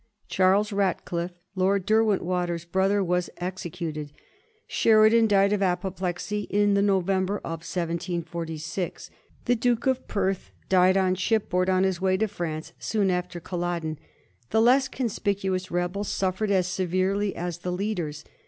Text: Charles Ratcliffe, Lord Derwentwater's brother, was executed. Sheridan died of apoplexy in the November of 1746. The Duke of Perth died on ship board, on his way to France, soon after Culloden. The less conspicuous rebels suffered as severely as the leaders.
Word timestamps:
Charles 0.27 0.71
Ratcliffe, 0.71 1.37
Lord 1.53 1.85
Derwentwater's 1.85 2.65
brother, 2.65 3.03
was 3.03 3.29
executed. 3.37 4.11
Sheridan 4.65 5.27
died 5.27 5.53
of 5.53 5.61
apoplexy 5.61 6.47
in 6.49 6.73
the 6.73 6.81
November 6.81 7.37
of 7.43 7.59
1746. 7.61 9.11
The 9.45 9.55
Duke 9.55 9.85
of 9.85 10.07
Perth 10.07 10.49
died 10.69 10.97
on 10.97 11.13
ship 11.13 11.49
board, 11.51 11.69
on 11.69 11.83
his 11.83 12.01
way 12.01 12.17
to 12.17 12.27
France, 12.27 12.73
soon 12.79 13.11
after 13.11 13.39
Culloden. 13.39 13.99
The 14.49 14.59
less 14.59 14.87
conspicuous 14.87 15.69
rebels 15.69 16.07
suffered 16.07 16.49
as 16.49 16.65
severely 16.65 17.35
as 17.35 17.59
the 17.59 17.71
leaders. 17.71 18.23